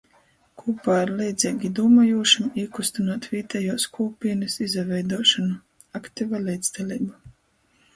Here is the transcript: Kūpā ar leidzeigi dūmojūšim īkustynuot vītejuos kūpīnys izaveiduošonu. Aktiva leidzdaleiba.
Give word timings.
Kūpā 0.61 0.95
ar 1.01 1.11
leidzeigi 1.19 1.71
dūmojūšim 1.81 2.49
īkustynuot 2.63 3.29
vītejuos 3.35 3.89
kūpīnys 4.01 4.59
izaveiduošonu. 4.71 5.63
Aktiva 6.03 6.47
leidzdaleiba. 6.51 7.27